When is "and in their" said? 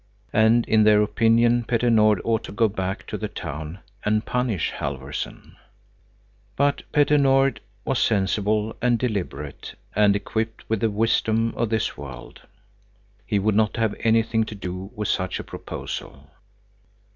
0.33-1.03